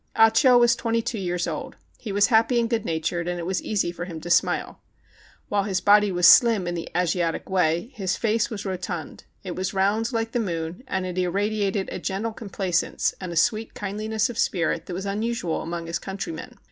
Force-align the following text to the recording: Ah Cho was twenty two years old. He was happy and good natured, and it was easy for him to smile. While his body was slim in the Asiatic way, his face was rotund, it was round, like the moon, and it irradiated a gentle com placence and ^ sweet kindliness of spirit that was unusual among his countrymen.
Ah 0.15 0.31
Cho 0.31 0.57
was 0.57 0.75
twenty 0.75 0.99
two 1.03 1.19
years 1.19 1.45
old. 1.45 1.75
He 1.99 2.11
was 2.11 2.25
happy 2.33 2.59
and 2.59 2.67
good 2.67 2.85
natured, 2.85 3.27
and 3.27 3.37
it 3.39 3.45
was 3.45 3.61
easy 3.61 3.91
for 3.91 4.05
him 4.05 4.19
to 4.21 4.31
smile. 4.31 4.81
While 5.47 5.65
his 5.65 5.79
body 5.79 6.11
was 6.11 6.25
slim 6.25 6.65
in 6.65 6.73
the 6.73 6.89
Asiatic 6.97 7.47
way, 7.47 7.91
his 7.93 8.17
face 8.17 8.49
was 8.49 8.65
rotund, 8.65 9.25
it 9.43 9.55
was 9.55 9.75
round, 9.75 10.11
like 10.11 10.31
the 10.31 10.39
moon, 10.39 10.83
and 10.87 11.05
it 11.05 11.19
irradiated 11.19 11.87
a 11.91 11.99
gentle 11.99 12.33
com 12.33 12.49
placence 12.49 13.13
and 13.21 13.31
^ 13.33 13.37
sweet 13.37 13.75
kindliness 13.75 14.27
of 14.27 14.39
spirit 14.39 14.87
that 14.87 14.95
was 14.95 15.05
unusual 15.05 15.61
among 15.61 15.85
his 15.85 15.99
countrymen. 15.99 16.57